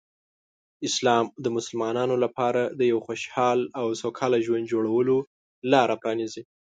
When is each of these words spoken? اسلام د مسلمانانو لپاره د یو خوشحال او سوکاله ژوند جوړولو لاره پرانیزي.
اسلام 0.87 1.25
د 1.43 1.45
مسلمانانو 1.57 2.15
لپاره 2.23 2.61
د 2.79 2.81
یو 2.91 2.99
خوشحال 3.07 3.59
او 3.79 3.85
سوکاله 4.01 4.37
ژوند 4.45 4.69
جوړولو 4.73 5.17
لاره 5.71 5.95
پرانیزي. 6.01 6.43